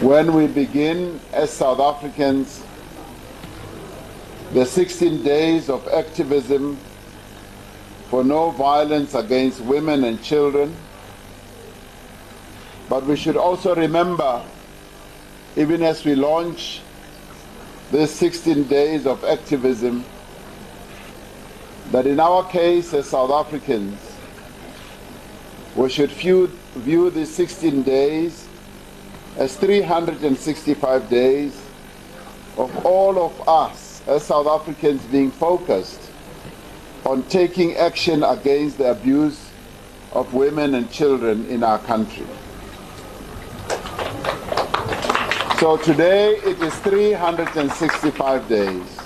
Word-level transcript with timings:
when 0.00 0.34
we 0.34 0.46
begin 0.46 1.20
as 1.32 1.50
South 1.50 1.80
Africans 1.80 2.62
the 4.52 4.64
16 4.64 5.24
days 5.24 5.68
of 5.68 5.88
activism 5.88 6.76
for 8.08 8.22
no 8.22 8.50
violence 8.50 9.14
against 9.14 9.60
women 9.60 10.04
and 10.04 10.22
children. 10.22 10.76
But 12.88 13.04
we 13.06 13.16
should 13.16 13.36
also 13.36 13.74
remember, 13.74 14.44
even 15.56 15.82
as 15.82 16.04
we 16.04 16.14
launch 16.14 16.82
these 17.90 18.10
16 18.10 18.64
days 18.64 19.06
of 19.06 19.24
activism, 19.24 20.04
that 21.90 22.06
in 22.06 22.20
our 22.20 22.48
case 22.48 22.94
as 22.94 23.08
South 23.08 23.32
Africans, 23.32 23.98
we 25.74 25.88
should 25.88 26.12
view, 26.12 26.46
view 26.76 27.10
these 27.10 27.34
16 27.34 27.82
days 27.82 28.43
as 29.36 29.56
365 29.56 31.08
days 31.08 31.60
of 32.56 32.86
all 32.86 33.18
of 33.18 33.48
us 33.48 34.00
as 34.06 34.22
South 34.22 34.46
Africans 34.46 35.02
being 35.06 35.30
focused 35.30 36.00
on 37.04 37.22
taking 37.24 37.74
action 37.76 38.22
against 38.22 38.78
the 38.78 38.90
abuse 38.90 39.50
of 40.12 40.32
women 40.32 40.74
and 40.76 40.90
children 40.90 41.46
in 41.46 41.64
our 41.64 41.78
country. 41.80 42.26
So 45.58 45.78
today 45.78 46.36
it 46.36 46.60
is 46.62 46.74
365 46.76 48.48
days. 48.48 48.98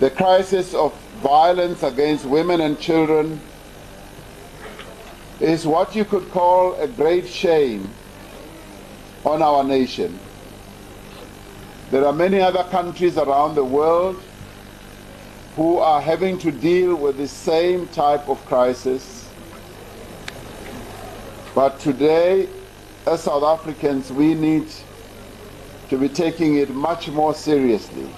The 0.00 0.10
crisis 0.10 0.74
of 0.74 0.94
violence 1.22 1.82
against 1.82 2.26
women 2.26 2.60
and 2.60 2.78
children 2.78 3.40
is 5.40 5.66
what 5.66 5.96
you 5.96 6.04
could 6.04 6.30
call 6.30 6.74
a 6.74 6.86
great 6.86 7.26
shame 7.26 7.88
on 9.26 9.42
our 9.42 9.64
nation. 9.64 10.18
There 11.90 12.06
are 12.06 12.12
many 12.12 12.40
other 12.40 12.62
countries 12.64 13.18
around 13.18 13.56
the 13.56 13.64
world 13.64 14.22
who 15.56 15.78
are 15.78 16.00
having 16.00 16.38
to 16.38 16.52
deal 16.52 16.94
with 16.94 17.16
the 17.16 17.26
same 17.26 17.88
type 17.88 18.28
of 18.28 18.44
crisis. 18.46 19.28
But 21.56 21.80
today, 21.80 22.48
as 23.04 23.24
South 23.24 23.42
Africans, 23.42 24.12
we 24.12 24.34
need 24.34 24.68
to 25.88 25.98
be 25.98 26.08
taking 26.08 26.58
it 26.58 26.70
much 26.70 27.08
more 27.08 27.34
seriously. 27.34 28.08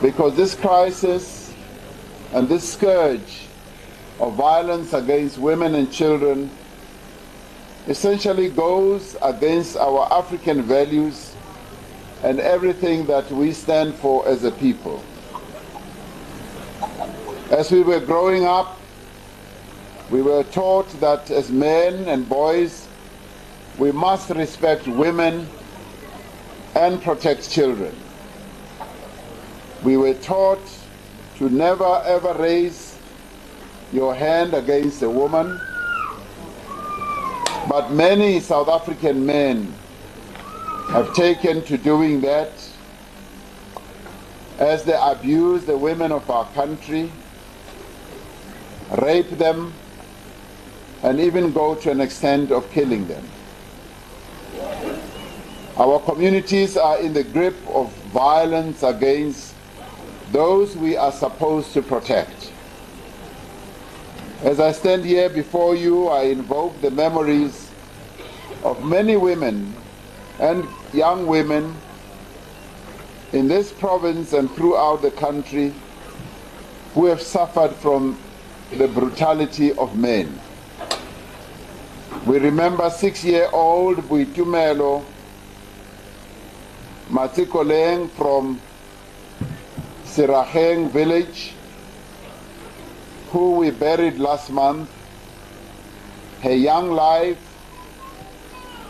Because 0.00 0.36
this 0.36 0.54
crisis 0.54 1.52
and 2.32 2.48
this 2.48 2.72
scourge 2.72 3.46
of 4.20 4.34
violence 4.34 4.92
against 4.92 5.38
women 5.38 5.74
and 5.74 5.90
children 5.90 6.50
essentially 7.86 8.50
goes 8.50 9.16
against 9.22 9.76
our 9.76 10.12
African 10.12 10.62
values 10.62 11.34
and 12.22 12.38
everything 12.40 13.06
that 13.06 13.30
we 13.30 13.52
stand 13.52 13.94
for 13.94 14.26
as 14.28 14.44
a 14.44 14.50
people. 14.50 15.02
As 17.50 17.70
we 17.72 17.82
were 17.82 18.00
growing 18.00 18.44
up, 18.44 18.78
we 20.10 20.22
were 20.22 20.44
taught 20.44 20.88
that 21.00 21.30
as 21.30 21.50
men 21.50 22.08
and 22.08 22.28
boys, 22.28 22.86
we 23.78 23.92
must 23.92 24.30
respect 24.30 24.86
women 24.86 25.48
and 26.74 27.02
protect 27.02 27.50
children. 27.50 27.94
We 29.82 29.96
were 29.96 30.14
taught 30.14 30.60
to 31.38 31.48
never 31.48 32.02
ever 32.04 32.34
raise 32.34 32.98
your 33.92 34.14
hand 34.14 34.52
against 34.52 35.02
a 35.02 35.10
woman. 35.10 35.60
But 37.70 37.92
many 37.92 38.40
South 38.40 38.68
African 38.68 39.24
men 39.24 39.72
have 40.88 41.14
taken 41.14 41.62
to 41.66 41.78
doing 41.78 42.20
that 42.22 42.50
as 44.58 44.82
they 44.82 44.98
abuse 45.00 45.66
the 45.66 45.78
women 45.78 46.10
of 46.10 46.28
our 46.28 46.46
country, 46.46 47.12
rape 49.00 49.30
them, 49.30 49.72
and 51.04 51.20
even 51.20 51.52
go 51.52 51.76
to 51.76 51.92
an 51.92 52.00
extent 52.00 52.50
of 52.50 52.68
killing 52.72 53.06
them. 53.06 53.24
Our 55.76 56.00
communities 56.00 56.76
are 56.76 56.98
in 56.98 57.12
the 57.12 57.22
grip 57.22 57.54
of 57.68 57.92
violence 58.06 58.82
against 58.82 59.54
those 60.32 60.76
we 60.76 60.96
are 60.96 61.12
supposed 61.12 61.72
to 61.74 61.82
protect. 61.82 62.50
As 64.42 64.58
I 64.58 64.72
stand 64.72 65.04
here 65.04 65.28
before 65.28 65.76
you, 65.76 66.08
I 66.08 66.22
invoke 66.22 66.80
the 66.80 66.90
memories 66.90 67.70
of 68.64 68.82
many 68.82 69.14
women 69.14 69.74
and 70.38 70.66
young 70.94 71.26
women 71.26 71.76
in 73.34 73.48
this 73.48 73.70
province 73.70 74.32
and 74.32 74.50
throughout 74.52 75.02
the 75.02 75.10
country 75.10 75.74
who 76.94 77.04
have 77.04 77.20
suffered 77.20 77.74
from 77.76 78.18
the 78.78 78.88
brutality 78.88 79.72
of 79.72 79.94
men. 79.94 80.40
We 82.24 82.38
remember 82.38 82.88
six-year-old 82.88 83.98
Boitumelo 84.08 85.04
Matikoleng 87.10 88.10
from 88.12 88.58
Siraheng 90.04 90.90
village, 90.90 91.52
who 93.30 93.52
we 93.52 93.70
buried 93.70 94.18
last 94.18 94.50
month, 94.50 94.90
her 96.42 96.54
young 96.54 96.90
life 96.90 97.38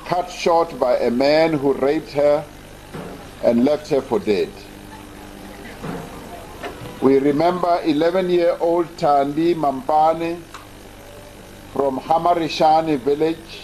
cut 0.06 0.30
short 0.30 0.78
by 0.78 0.96
a 0.96 1.10
man 1.10 1.52
who 1.52 1.72
raped 1.74 2.12
her 2.12 2.44
and 3.44 3.64
left 3.64 3.88
her 3.88 4.00
for 4.00 4.18
dead. 4.18 4.50
We 7.00 7.18
remember 7.18 7.80
11-year-old 7.82 8.88
Tandi 8.96 9.54
Mampane 9.54 10.40
from 11.72 11.98
Hamarishani 12.00 12.98
village 12.98 13.62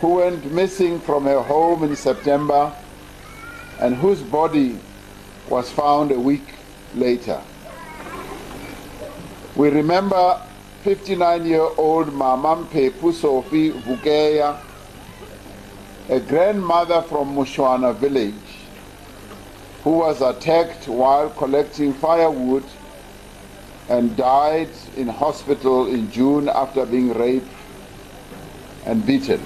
who 0.00 0.14
went 0.14 0.52
missing 0.52 1.00
from 1.00 1.24
her 1.24 1.40
home 1.40 1.84
in 1.84 1.96
September 1.96 2.72
and 3.80 3.94
whose 3.96 4.20
body 4.22 4.78
was 5.48 5.70
found 5.70 6.10
a 6.10 6.18
week 6.18 6.54
later. 6.94 7.40
We 9.54 9.68
remember 9.68 10.40
59-year-old 10.82 12.08
Mamampe 12.08 12.90
Pusofi 12.92 13.70
Vukeya, 13.82 14.58
a 16.08 16.20
grandmother 16.20 17.02
from 17.02 17.34
Mushwana 17.34 17.94
village, 17.94 18.32
who 19.84 19.90
was 19.90 20.22
attacked 20.22 20.88
while 20.88 21.28
collecting 21.28 21.92
firewood 21.92 22.64
and 23.90 24.16
died 24.16 24.70
in 24.96 25.08
hospital 25.08 25.86
in 25.86 26.10
June 26.10 26.48
after 26.48 26.86
being 26.86 27.12
raped 27.12 27.52
and 28.86 29.04
beaten. 29.04 29.42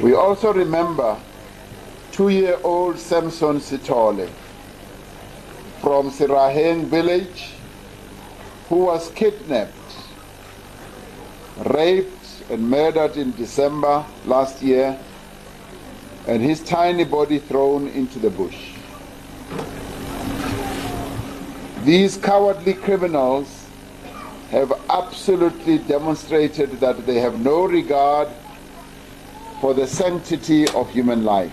We 0.00 0.14
also 0.14 0.52
remember 0.52 1.16
two-year-old 2.10 2.98
Samson 2.98 3.60
Sitole 3.60 4.28
from 5.80 6.10
Siraheng 6.10 6.86
village 6.86 7.50
who 8.68 8.84
was 8.86 9.10
kidnapped, 9.10 9.72
raped 11.66 12.50
and 12.50 12.68
murdered 12.68 13.16
in 13.16 13.32
December 13.32 14.04
last 14.26 14.62
year 14.62 14.98
and 16.26 16.42
his 16.42 16.62
tiny 16.62 17.04
body 17.04 17.38
thrown 17.38 17.88
into 17.88 18.18
the 18.18 18.30
bush. 18.30 18.72
These 21.84 22.18
cowardly 22.18 22.74
criminals 22.74 23.66
have 24.50 24.72
absolutely 24.90 25.78
demonstrated 25.78 26.80
that 26.80 27.06
they 27.06 27.20
have 27.20 27.40
no 27.40 27.64
regard 27.64 28.28
for 29.60 29.74
the 29.74 29.86
sanctity 29.86 30.68
of 30.68 30.90
human 30.90 31.24
life. 31.24 31.52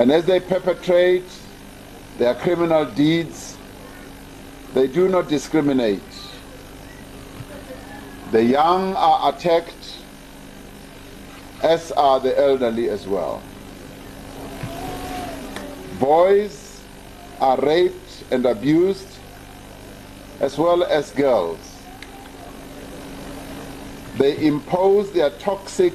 And 0.00 0.10
as 0.10 0.24
they 0.24 0.40
perpetrate 0.40 1.30
their 2.16 2.34
criminal 2.34 2.86
deeds, 2.86 3.58
they 4.72 4.86
do 4.86 5.08
not 5.08 5.28
discriminate. 5.28 6.00
The 8.32 8.42
young 8.42 8.94
are 8.96 9.28
attacked, 9.28 9.98
as 11.62 11.92
are 11.92 12.18
the 12.18 12.32
elderly 12.40 12.88
as 12.88 13.06
well. 13.06 13.42
Boys 15.98 16.80
are 17.38 17.60
raped 17.60 18.24
and 18.30 18.46
abused, 18.46 19.18
as 20.40 20.56
well 20.56 20.82
as 20.82 21.10
girls. 21.10 21.76
They 24.16 24.46
impose 24.46 25.12
their 25.12 25.28
toxic 25.28 25.92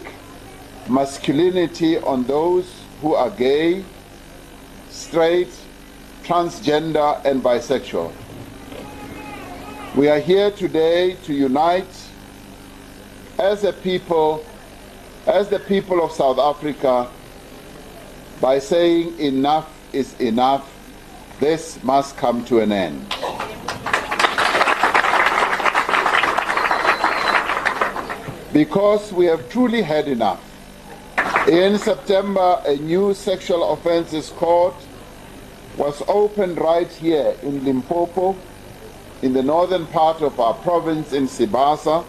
masculinity 0.87 1.97
on 1.97 2.25
those 2.25 2.71
who 3.01 3.15
are 3.15 3.31
gay, 3.31 3.83
straight, 4.95 5.51
transgender, 6.23 7.23
and 7.25 7.43
bisexual. 7.43 8.11
We 9.93 10.07
are 10.07 10.19
here 10.19 10.51
today 10.51 11.15
to 11.25 11.33
unite 11.33 12.09
as 13.37 13.65
a 13.65 13.73
people, 13.73 14.45
as 15.27 15.49
the 15.49 15.59
people 15.59 16.03
of 16.03 16.11
South 16.13 16.39
Africa, 16.39 17.09
by 18.39 18.59
saying 18.59 19.19
enough 19.19 19.69
is 19.91 20.17
enough, 20.19 20.71
this 21.39 21.81
must 21.83 22.15
come 22.15 22.45
to 22.45 22.59
an 22.59 22.71
end. 22.71 23.05
Because 28.53 29.11
we 29.11 29.25
have 29.25 29.49
truly 29.49 29.81
had 29.81 30.07
enough. 30.07 30.41
In 31.47 31.77
September, 31.77 32.61
a 32.65 32.75
new 32.77 33.13
sexual 33.13 33.71
offences 33.71 34.31
court 34.31 34.73
was 35.77 36.01
opened 36.07 36.57
right 36.57 36.91
here 36.91 37.35
in 37.41 37.63
Limpopo, 37.65 38.35
in 39.21 39.33
the 39.33 39.43
northern 39.43 39.85
part 39.87 40.21
of 40.21 40.39
our 40.39 40.53
province 40.53 41.13
in 41.13 41.27
Sibasa, 41.27 42.05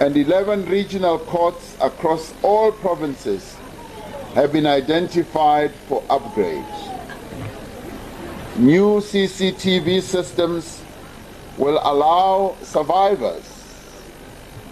and 0.00 0.16
11 0.16 0.66
regional 0.66 1.18
courts 1.18 1.76
across 1.80 2.34
all 2.42 2.72
provinces 2.72 3.56
have 4.34 4.52
been 4.52 4.66
identified 4.66 5.72
for 5.88 6.02
upgrades. 6.02 6.84
New 8.56 9.00
CCTV 9.00 10.02
systems 10.02 10.82
will 11.56 11.80
allow 11.82 12.56
survivors 12.62 13.44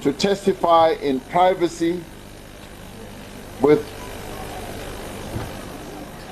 to 0.02 0.12
testify 0.12 0.90
in 1.00 1.20
privacy 1.20 2.02
with 3.60 3.84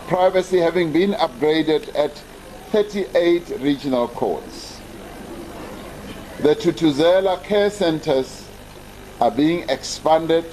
privacy 0.07 0.59
having 0.59 0.93
been 0.93 1.13
upgraded 1.13 1.95
at 1.97 2.13
38 2.71 3.61
regional 3.61 4.09
courts. 4.09 4.81
The 6.41 6.55
Thuthuzela 6.55 7.43
care 7.43 7.71
centers 7.71 8.49
are 9.21 9.31
being 9.31 9.69
expanded 9.69 10.45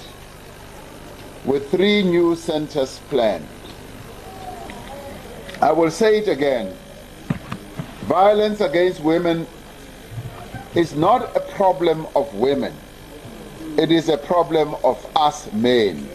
with 1.45 1.69
three 1.71 2.03
new 2.03 2.36
centers 2.36 3.00
planned. 3.09 3.48
I 5.62 5.71
will 5.71 5.92
say 5.92 6.19
it 6.19 6.27
again. 6.27 6.75
Violence 8.01 8.62
against 8.62 9.01
women 9.01 9.47
is 10.75 10.95
not 10.95 11.36
a 11.36 11.39
problem 11.39 12.07
of 12.15 12.33
women. 12.36 12.74
It 13.77 13.92
is 13.92 14.09
a 14.09 14.18
problem 14.18 14.75
of 14.83 15.06
us 15.15 15.51
men. 15.54 16.07